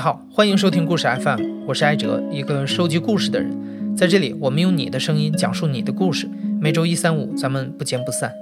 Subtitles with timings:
[0.00, 3.94] 好，欢迎收听故事 FM，我是艾哲，一个收集故事的人。
[3.94, 6.26] 在这里，我们用你的声音讲述你的故事。
[6.58, 8.32] 每周一、三、五，咱们不见不散。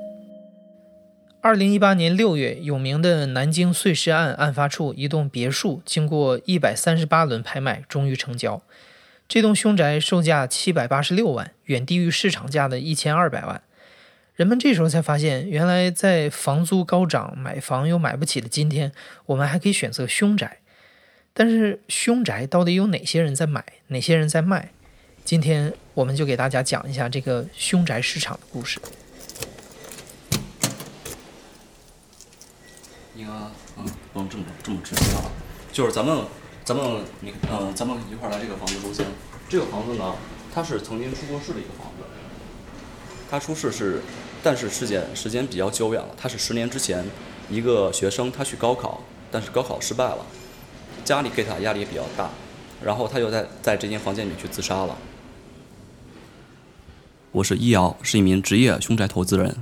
[1.40, 8.62] 二零一八年六月，有名的南京碎尸案案发处一栋别墅，经过一百三十八轮拍卖，终于成交。
[9.26, 13.60] 这栋凶宅售价七百八十六万，远低于市场价的一千二百万。
[14.36, 18.92] 人们这时候才发现，原来在房租高涨、买房又买不起的今天，
[19.26, 20.58] 我们还可以选择凶宅。
[21.32, 24.72] 但是，凶宅到底有哪些人在买，哪些人在卖？
[25.24, 28.80] 今天我们就给大家讲一下这个凶宅市场的故事。
[33.14, 33.32] 应该，
[33.76, 35.30] 嗯，不用这么这么直接啊，
[35.72, 36.24] 就是咱们，
[36.64, 39.06] 咱们，你，嗯，咱们一块儿来这个房子中间。
[39.48, 40.14] 这个房子呢，
[40.54, 42.04] 它是曾经出过事的一个房子。
[43.30, 44.02] 它出事是。
[44.40, 47.04] 但是时间时间比较久远了，它是十年之前
[47.50, 50.24] 一个学生，他去高考，但是高考失败了，
[51.04, 52.30] 家里给他压力比较大，
[52.84, 54.96] 然后他就在在这间房间里去自杀了。
[57.32, 59.56] 我是易瑶，是一名职业凶宅投资人。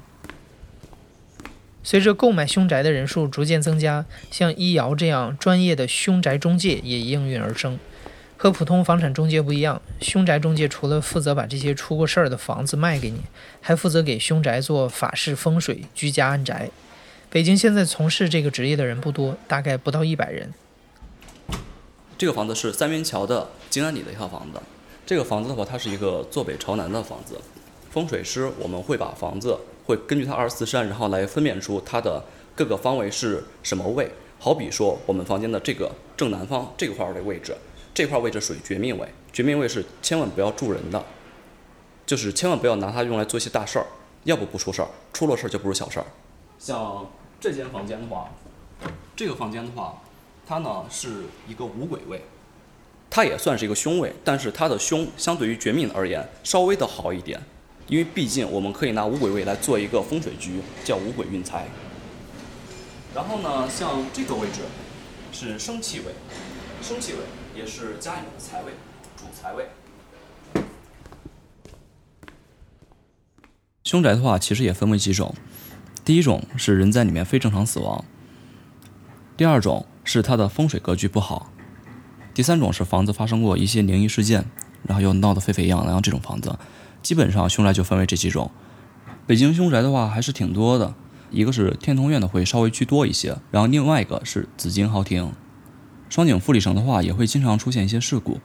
[1.82, 7.78] 随着购买凶宅的人数逐渐增加，像易瑶这样专业的凶宅中介也应运而生。
[8.36, 13.20] 和普通房产中介不一样，凶宅中介除了负责把这些出过事儿的房子卖给你，
[13.60, 16.70] 还负责给凶宅做法事、风水、居家安宅。
[17.30, 20.52] 北京现在从事这个职业的人不多，大概不到一百人。
[22.18, 24.58] 这个房子是三元桥的金安里的一套房子。
[25.04, 27.38] 这个房子的话，它是一个坐北朝南的房子。
[27.90, 34.10] 风水师我们会把房子会根据它二十四山，然后来分辨出它的各个方位是什么位。
[34.38, 37.54] 好比说，我们房间的这个正南方这块儿的位置。
[37.92, 41.02] 这块位置属于绝命位，绝命位是千万不要住人的，
[42.06, 43.86] 就是千万不要拿它用来做一些大事儿，
[44.24, 46.06] 要不不出事儿，出了事儿就不是小事儿。
[46.58, 47.06] 像
[47.40, 48.30] 这间房间的话，
[49.14, 50.02] 这个房间的话，
[50.46, 52.22] 它呢是一个五鬼位，
[53.10, 57.40] 它也算是一个凶位，但是它的凶相对于绝命而言稍微的好一点，
[57.88, 61.66] 因为毕竟我们可以拿五鬼位来做一个风水局，叫五鬼运财。
[63.14, 64.60] 然后呢，像这个位置
[65.32, 66.14] 是生气位，
[66.80, 67.18] 生气位。
[67.56, 68.72] 也是家里面的财位，
[69.16, 69.66] 主财位。
[73.82, 75.34] 凶宅的话，其实也分为几种。
[76.04, 78.04] 第一种是人在里面非正常死亡；
[79.38, 81.52] 第二种是它的风水格局不好；
[82.32, 84.46] 第三种是房子发生过一些灵异事件，
[84.84, 86.00] 然后又闹得沸沸扬扬。
[86.00, 86.56] 这种房子，
[87.02, 88.50] 基本上凶宅就分为这几种。
[89.26, 90.94] 北京凶宅的话还是挺多的，
[91.32, 95.32] 一个是天通苑的会稍微居多一些，然后另外一个是紫金豪庭。
[96.08, 98.40] 双井富力城的话，也会经常出现一些事故。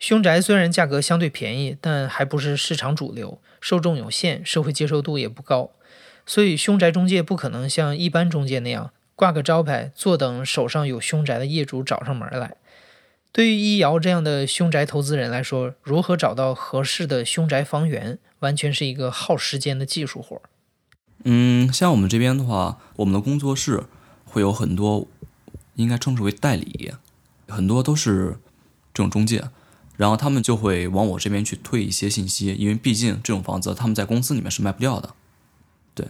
[0.00, 5.70] 凶宅虽然价格相对便宜，但还不是市场主流，受众有限，社会接受度也不高。
[6.26, 12.56] 所以，凶宅中介不可能像一般中介那样挂个招牌，坐等手上有凶宅的业主找上门来。
[13.32, 20.40] 对于一瑶这样的凶宅投资人来说，如何找到合适的凶宅房源，完全是一个耗时间的技术活。
[21.24, 23.82] 嗯，像我们这边的话，我们的工作室
[24.24, 25.08] 会有很多。
[25.74, 26.92] 应该称之为代理，
[27.46, 28.36] 很多都是
[28.92, 29.44] 这种中介，
[29.96, 35.14] 然后他们就会往我这边去推一些信息，因为毕竟这种房子他们在公司里面是卖不掉的。
[35.94, 36.08] 对，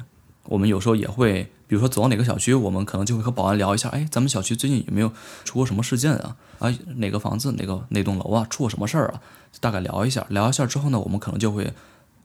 [0.48, 5.12] 我们有时候也会，比如说走到哪个小区，我们可能就会和保安聊一下，哎，咱们小区最近有没有
[5.44, 6.36] 出过什么事件啊？
[6.59, 9.20] 啊，哪个房子、哪个哪栋楼啊，出过什么事儿啊？
[9.60, 11.75] 大概聊一下，聊一下之后呢，我们可能就会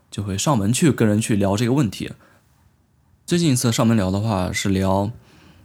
[0.10, 2.14] 就会上门去跟人去聊这个问题。
[3.26, 5.12] 最近一次上门聊的话，是聊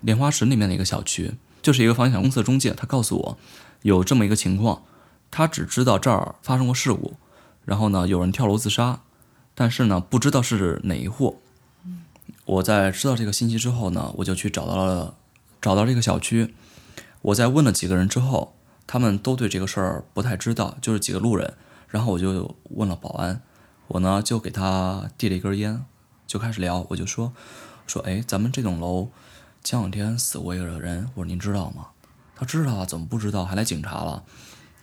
[0.01, 1.35] 莲花池里面的一个小区。
[1.61, 3.39] 就是一个房地产公司的中介，他告诉我
[3.83, 4.83] 有这么一个情况，
[5.31, 7.15] 他只知道这儿发生过事故，
[7.65, 9.01] 然后呢有人跳楼自杀，
[9.55, 11.41] 但是呢不知道是哪一户。
[12.49, 15.15] 我在知道这个信息之后呢，我就去找到了
[15.61, 16.55] 找到这个小区，
[17.21, 18.55] 我在问了几个人之后，
[18.87, 21.53] 他们都对这个事儿不太知道，就是几个路人。
[21.89, 23.43] 然后我就问了保安，
[23.89, 25.85] 我呢就给他递了一根烟，
[26.27, 27.35] 就开始聊，我就说
[27.87, 29.11] 说哎，咱们这栋楼。
[29.63, 31.89] 前两天死过一个人，我说您知道吗？
[32.35, 33.45] 他知道啊，怎么不知道？
[33.45, 34.25] 还来警察了。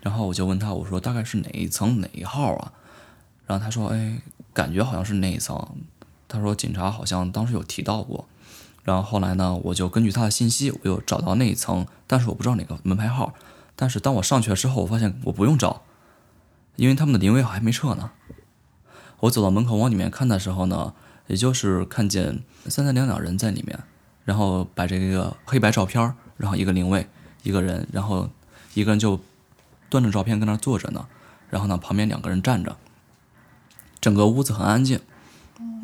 [0.02, 2.74] 然后我就问他，我说大概是哪一层哪一号啊？
[3.48, 4.22] 然后他说，哎，
[4.54, 5.68] 感觉好像是那一层。
[6.28, 8.28] 他说警察好像当时有提到过。
[8.84, 13.34] 然后后来呢，我就根据他的信息，我又找到那一层，但是我不知道哪个门牌号。
[13.76, 15.82] 但是当我上去了之后，我发现我不用找，
[16.76, 18.12] 因为他们的灵位还没撤呢。
[19.22, 20.94] 我走到门口往里面看的时候呢，
[21.28, 23.80] 也就是看见三三两两人在里面。
[24.24, 27.08] 然后摆这个黑白照片然后一个灵位，
[27.44, 28.30] 一个人，然后
[28.74, 29.20] 一个人就
[29.90, 31.08] 端着照片跟那坐着呢，
[31.50, 32.76] 然后呢旁边两个人站着，
[34.02, 35.00] 整个屋子很安静，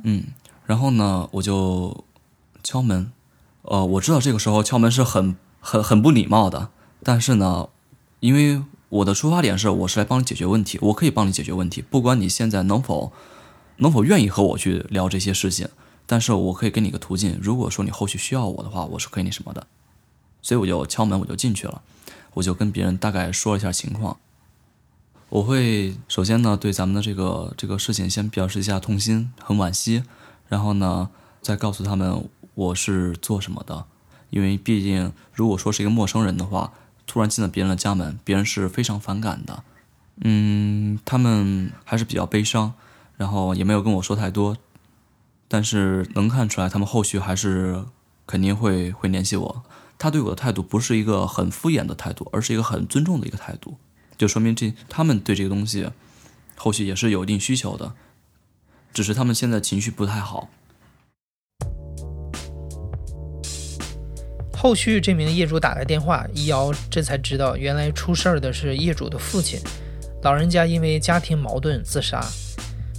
[0.04, 0.26] 嗯，
[0.66, 2.04] 然后呢我就
[2.64, 3.12] 敲门，
[3.62, 6.70] 呃我知道这个时候敲门是很很很不礼貌的，
[7.04, 7.70] 但是呢，
[8.20, 13.12] 因为我的出发点是我是来帮你解决问题，我可以帮你解决问题，不管你现在能否
[13.78, 15.70] 能否愿意和我去聊这些事情，
[16.06, 17.40] 但是我可以给你个途径。
[17.42, 19.66] 如果说你后续需要我的话，我是可以那什么的。
[20.42, 21.82] 所以我就敲门，我就进去了，
[22.34, 24.18] 我就跟别人大概说了一下情况。
[25.32, 30.04] 我会首先呢对咱们的这个这个事情先表示一下痛心，很惋惜，
[30.50, 31.10] 然后呢
[31.42, 33.86] 再告诉他们我是做什么的，
[34.30, 36.74] 因为毕竟如果说是一个陌生人的话，
[37.08, 39.64] 突然进了别人的家门，别人是非常反感的。
[40.26, 42.74] 嗯，他们还是比较悲伤，
[43.16, 44.58] 然后也没有跟我说太多，
[45.48, 47.86] 但是能看出来他们后续还是
[48.28, 49.64] 肯定会会联系我。
[49.98, 53.78] 他对我的态度不是一个很敷衍的态度，而是一个很尊重的一个态度。
[54.22, 55.90] 就说明这他们对这个东西
[56.56, 57.94] 后续也是有一定需求的，
[58.94, 60.48] 只是他们现在情绪不太好。
[64.56, 69.60] 后续这名业主打来电话，一瑶这才知道原来出事儿的是业主的父亲，
[70.22, 72.24] 老人家因为家庭矛盾自杀。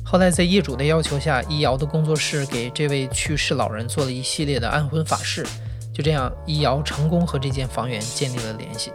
[0.05, 5.47] 后来在业主的要求下，一瑶的工作室给这位去世老人做了一系列的安魂法事，
[5.95, 8.91] 就这样，一瑶成功和这间房源建立了联系。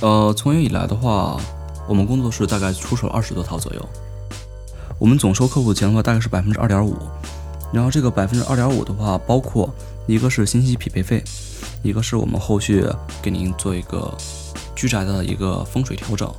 [0.00, 1.40] 呃，从业以来的话，
[1.88, 3.88] 我们工作室大概出手了二十多套左右。
[4.98, 6.96] 我们总收客户钱的话，大概是百分之二点五。
[7.72, 9.68] 然后这个百分之二点五的话，包括
[10.06, 11.24] 一个是信息匹配费，
[11.82, 12.86] 一个是我们后续
[13.22, 14.16] 给您做一个
[14.76, 16.30] 居宅的一个风水调整。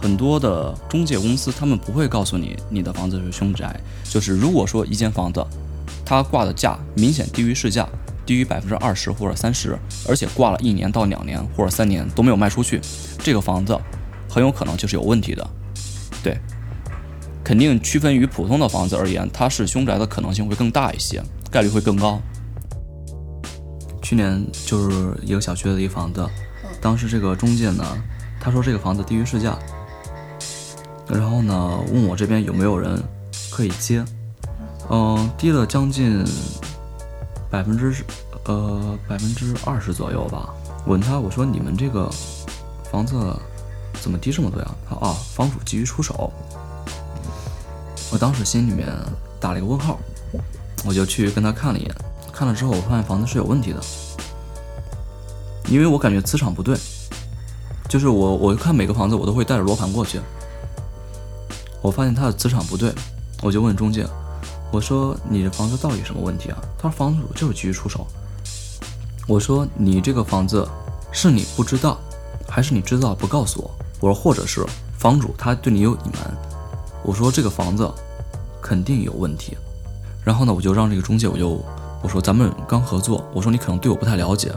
[0.00, 5.44] 很多的中介公司他们不会告诉你你的房子是凶宅，就是如果说一间房子
[6.04, 7.88] 它挂的价明显低于市价。
[8.24, 9.76] 低于百分之二十或者三十，
[10.08, 12.80] 而且挂了一年到两年或者三年都没有卖出去，
[13.18, 13.76] 这个房子
[14.28, 15.46] 很有可能就是有问题的。
[16.22, 16.38] 对，
[17.42, 22.20] 肯定区分于普通的房子而言，它是凶宅的可能性会更大一些，概率会更高。
[24.00, 26.24] 去年就是一个小区的一个房子，
[26.80, 27.84] 当时这个中介呢，
[28.40, 29.58] 他说这个房子低于市价，
[31.08, 33.02] 然后呢问我这边有没有人
[33.50, 34.04] 可以接，
[34.90, 36.24] 嗯，低了将近。
[37.52, 38.02] 百分之十，
[38.46, 40.54] 呃，百分之二十左右吧。
[40.86, 42.10] 问他，我说你们这个
[42.90, 43.14] 房子
[44.00, 44.74] 怎么低这么多呀？
[44.88, 46.32] 他啊，房主急于出手。
[48.10, 48.88] 我当时心里面
[49.38, 49.98] 打了一个问号，
[50.86, 51.94] 我就去跟他看了一眼。
[52.32, 53.80] 看了之后，我发现房子是有问题的，
[55.68, 56.74] 因为我感觉磁场不对。
[57.86, 60.18] 就是我，我看每个房子，我都会带着罗盘过去。
[61.82, 62.90] 我发现他的磁场不对，
[63.42, 64.06] 我就问中介。
[64.72, 66.56] 我说你的房子到底什么问题啊？
[66.78, 68.06] 他说房主就是急于出手。
[69.28, 70.66] 我说你这个房子
[71.12, 71.98] 是你不知道，
[72.48, 73.70] 还是你知道不告诉我？
[74.00, 74.64] 我说或者是
[74.98, 76.34] 房主他对你有隐瞒。
[77.04, 77.86] 我说这个房子
[78.62, 79.58] 肯定有问题。
[80.24, 81.62] 然后呢，我就让这个中介，我就
[82.02, 84.50] 我说咱们刚合作，我说你可能对我不太了解，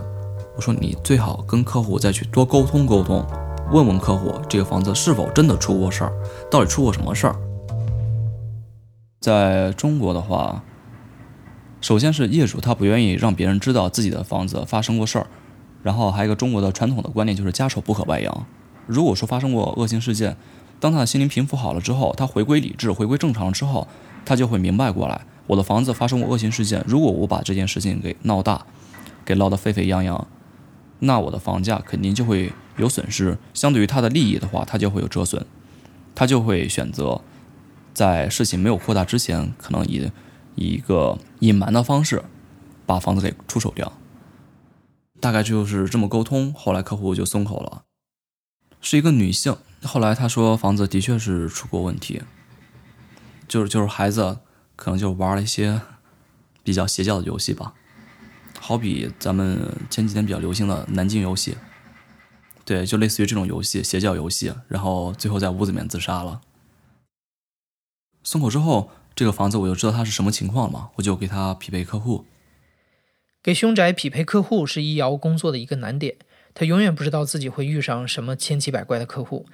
[0.55, 3.25] 我说你最好跟客户再去多沟通沟通，
[3.71, 6.13] 问问客户这个房子是否真的出过事儿，
[6.49, 7.35] 到底出过什么事儿。
[9.25, 10.63] 在中国的话，
[11.81, 15.25] 首先是业主他不愿意让别人知道自己的房子发生过事儿，
[15.81, 18.45] 然后还有一个中国的传统的观念就是家丑不可外扬。
[18.85, 20.37] 如果说发生过恶性事件，
[20.79, 23.87] 当他的心灵平复好了之后，他回归理智、回归正常之后，
[24.23, 28.67] 他就会明白过来，我的房子发生过恶性事件，如果我把这件事情给闹大，
[29.25, 30.27] 给闹得沸沸扬扬，
[30.99, 33.39] 那我的房价肯定就会有损失。
[33.55, 35.43] 相对于他的利益的话，他就会有折损，
[36.13, 37.19] 他就会选择。
[37.95, 40.11] 在事情没有扩大之前，可能以
[40.55, 42.21] 以一个隐瞒的方式
[42.85, 43.93] 把房子给出手掉，
[45.21, 46.53] 大概就是这么沟通。
[46.53, 47.83] 后来客户就松口了，
[48.81, 49.55] 是一个女性。
[49.81, 52.21] 后来她说房子的确是出过问题，
[53.47, 54.39] 就是就是孩子
[54.75, 55.79] 可能就玩了一些
[56.63, 57.75] 比较邪教的游戏吧，
[58.59, 61.55] 好比咱们前几天比较流行的南京游戏，
[62.65, 66.41] 对，就类似于这种游戏邪教游戏，然后最后在屋子里面自杀了。
[68.25, 72.25] 松口之后，这个房子我就知道它是什么情况了嘛，我就给他匹配客户。
[73.43, 76.15] 给凶宅匹配客户是易遥工作的一个难点，
[76.55, 79.45] 他永远不知道自己会遇上什么千奇百怪的客户，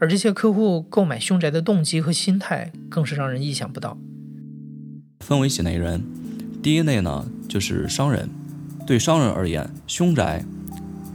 [0.00, 3.96] 而这些客户购买凶宅的动机和心态更是让人意想不到。
[5.20, 6.04] 分为几类人，
[6.60, 8.28] 第一类呢就是商人，
[8.84, 10.44] 对商人而言，凶宅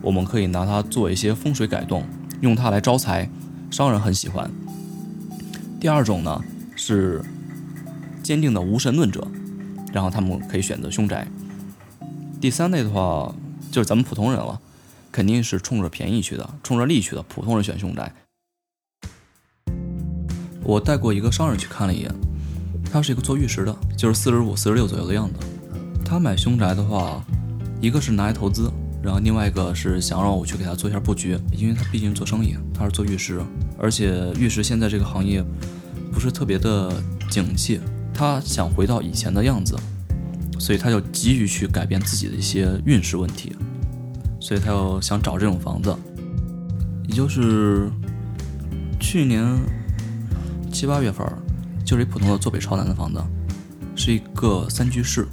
[0.01, 2.06] 我们可以拿它做一些风水改动，
[2.39, 3.30] 用它来招财，
[3.70, 4.50] 商人很喜欢。
[5.77, 6.41] 第二种呢。
[6.83, 7.21] 是
[8.23, 9.27] 坚定的无神论者，
[9.93, 11.27] 然后他们可以选择凶宅。
[12.41, 13.31] 第三类的话，
[13.71, 14.59] 就是咱们普通人了，
[15.11, 17.21] 肯定是冲着便宜去的，冲着利去的。
[17.29, 18.11] 普通人选凶宅。
[20.63, 22.11] 我带过一个商人去看了一眼，
[22.91, 25.35] 他是一个做玉石的，就是四十五、四十六左右的样子。
[26.03, 27.23] 他买凶宅的话，
[27.79, 28.71] 一个是拿来投资，
[29.03, 33.39] 然后另外一个是想让我去给他做一下布局，因为他毕竟做生意，他是做玉石，
[33.77, 35.45] 而且玉石现在这个行业
[36.12, 36.91] 不是特别的
[37.30, 37.80] 景气，
[38.13, 39.75] 他想回到以前的样子，
[40.60, 43.56] 所以他就急于去改变自己的一些运势问题，
[44.39, 45.96] 所以他又想找这种房子，
[47.08, 47.89] 也就是
[49.00, 49.58] 去年
[50.72, 51.25] 七八月份，
[51.86, 53.20] 就是一普通的坐北朝南的房子，
[53.96, 55.27] 是一个三居室。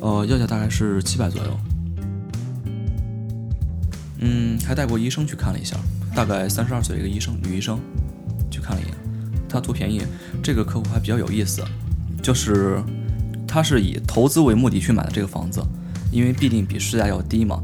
[0.00, 1.60] 呃，要价大概是七百左右。
[4.18, 5.76] 嗯，还带过医生去看了一下，
[6.14, 7.78] 大概三十二岁的一个医生，女医生，
[8.50, 9.03] 去看了一眼。
[9.54, 10.02] 他图便宜，
[10.42, 11.62] 这个客户还比较有意思，
[12.20, 12.82] 就是
[13.46, 15.64] 他是以投资为目的去买的这个房子，
[16.10, 17.62] 因为必定比市价要低嘛。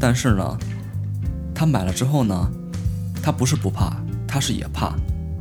[0.00, 0.58] 但是呢，
[1.54, 2.50] 他买了之后呢，
[3.22, 4.92] 他不是不怕，他是也怕。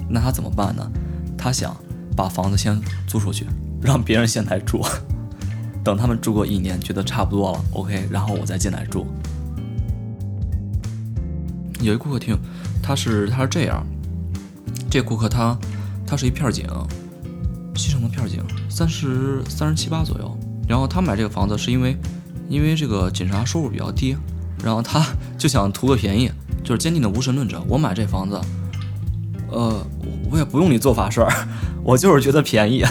[0.08, 0.88] 那他怎么办呢？
[1.36, 1.76] 他想
[2.16, 3.48] 把房子先租出去，
[3.82, 4.86] 让别人先来住。
[5.84, 9.08] 等他们住过一年，觉得差不多了，OK，然后我再进来住。
[11.82, 12.38] 有一顾客听，
[12.84, 13.84] 他是他是这样，
[14.92, 15.58] 这顾客他
[16.12, 16.68] 他是一片警，
[17.74, 20.38] 西城的片警，三十三十七八左右。
[20.68, 21.96] 然后他买这个房子是因为
[22.50, 24.18] 因为这个警察收入比较低，
[24.62, 25.02] 然后他
[25.38, 26.30] 就想图个便宜，
[26.66, 27.64] 就是坚定的无神论者。
[27.66, 28.38] 我买这房子，
[29.52, 29.88] 呃，
[30.30, 31.26] 我也不用你做法事，
[31.82, 32.84] 我就是觉得便宜。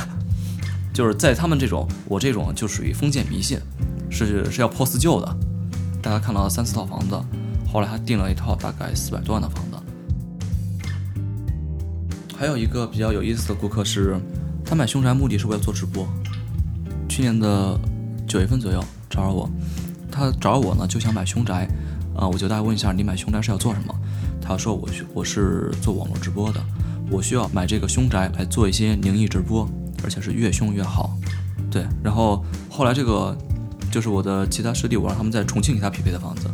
[0.94, 3.58] 就是在他们这种，我这种就属于封建迷信，
[4.08, 5.36] 是是要破四旧的。
[6.00, 7.20] 大家看到三四套房子，
[7.70, 9.69] 后来还订了一套大概四百多万的房子。
[12.40, 14.18] 还有一个比较有意思的顾客是，
[14.64, 16.08] 他买凶宅目的是为了做直播。
[17.06, 17.78] 去年的
[18.26, 19.46] 九月份左右找着我，
[20.10, 21.68] 他找我呢就想买凶宅，
[22.16, 23.94] 啊，我就大概问一下你买凶宅是要做什么？
[24.40, 26.64] 他说我我是做网络直播的，
[27.10, 29.68] 我需要买这个凶宅来做一些灵异直播。
[30.02, 31.14] 而且是越凶越好，
[31.70, 31.84] 对。
[32.02, 33.36] 然后后来这个
[33.92, 36.48] 就是我的其他师弟，我让他们在重庆给他匹配的房子。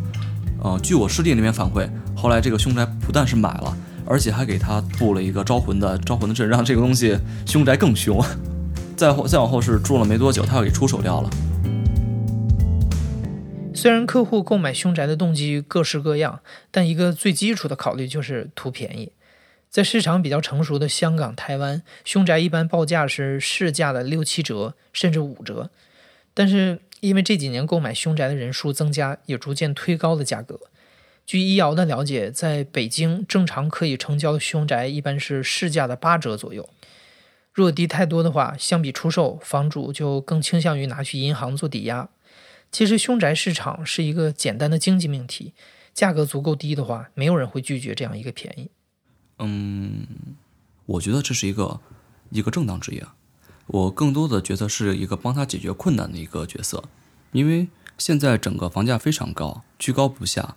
[0.64, 3.76] 呃，据我师弟那边反馈，后来这个凶宅不但是买了，
[4.06, 8.22] 而且还给他布了一个招魂的招魂的阵，让这个东西凶宅更凶。
[8.96, 11.30] 再后再往后是住了没多久，他要给出手掉了。
[13.75, 19.12] 虽然客户购买凶宅的动机各式各样，但一个最基础的考虑就是图便宜。
[19.68, 25.68] 在市场比较成熟的香港、台湾，凶宅一般报价是市价的六七折，甚至五折。
[26.32, 30.58] 但是因为这几年购买凶宅的人数增加，也逐渐推高了价格。
[31.26, 36.68] 据易遥的了解，在北京正常可以成交的凶宅一般是市价的八折左右。
[37.52, 42.09] 若低太多的话，相比出售，房主就更倾向于拿去银行做抵押。
[42.71, 45.52] 其实凶宅市场是一个简单的经济命题，
[45.92, 48.71] 价格足够低的话，没有人会拒绝这样一个便宜。
[49.38, 50.06] 嗯，
[50.85, 51.80] 我觉得这是一个
[52.30, 53.04] 一个正当职业。
[53.66, 56.85] 我更多的觉得是一个帮他解决困难的一个角色，
[57.33, 57.66] 因为
[57.99, 60.56] 现在整个房价非常高，居高不下。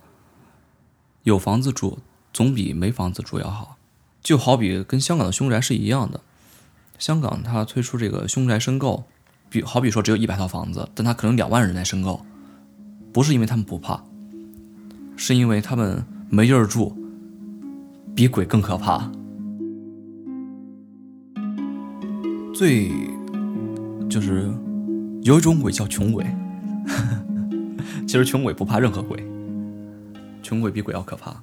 [1.22, 1.98] 有房子住
[2.32, 3.76] 总比没房子住要好。
[4.22, 6.20] 就好比跟香港的凶宅是一样的，
[6.98, 9.04] 香港它推出这个凶宅申购，
[9.48, 12.24] 比好比说只有一百套房子，但它可能两万人来申购，
[13.12, 14.04] 不是因为他们不怕，
[15.16, 16.96] 是因为他们没地儿住。
[18.12, 19.10] 比鬼更可怕。
[22.52, 22.90] 最
[24.10, 24.52] 就是
[25.22, 26.26] 有一种鬼叫穷鬼，
[28.06, 29.24] 其实穷鬼不怕任何鬼，
[30.50, 31.40] 穷鬼比鬼要可怕。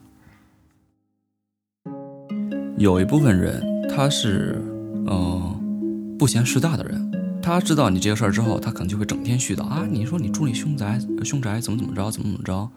[2.78, 4.62] 有一部分人他是
[5.08, 12.70] 嗯不嫌事大的人，他知道你这个事儿之后，他可能就会整天絮叨啊，你说你住那凶宅，凶宅怎么怎么着，怎么怎么着。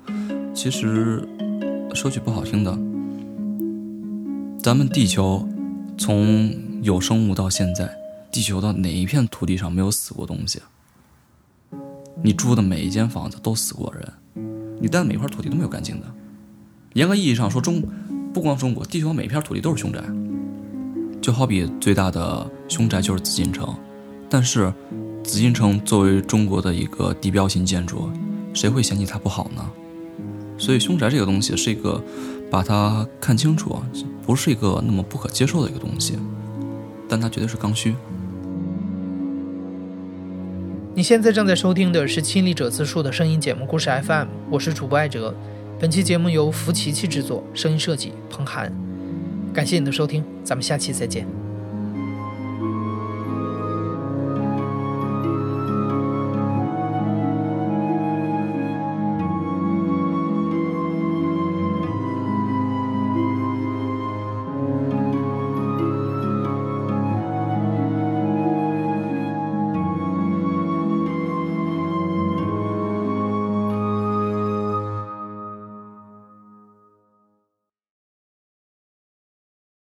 [0.54, 1.28] 其实
[1.94, 2.78] 说句不好听的。
[4.62, 5.48] 咱们地球
[5.98, 7.92] 从有生物到现在，
[8.30, 10.62] 地球的哪一片土地上没有死过东西？
[12.22, 14.12] 你住的每一间房子都死过人，
[14.80, 16.06] 你待的每块土地都没有干净的。
[16.94, 17.82] 严格意义上说，中
[18.32, 20.02] 不光中国，地球每一片土地都是凶宅。
[21.20, 23.72] 就好比最大的凶宅就是紫禁城，
[24.28, 24.72] 但是
[25.22, 28.10] 紫禁城作为中国的一个地标性建筑，
[28.54, 29.70] 谁会嫌弃它不好呢？
[30.58, 32.02] 所以凶宅这个东西是一个。
[32.50, 33.78] 把它看清楚，
[34.26, 36.18] 不是一个那么不可接受的一个东西，
[37.08, 37.94] 但它绝对是刚需。
[41.00, 45.34] 你现在正在收听的是《亲历者自述》的声音节目故事 FM，我是主播艾哲。
[45.78, 48.70] 本期节目由福琪琪制作，声音设计彭涵。
[49.50, 51.39] 感谢你的收听，咱们下期再见。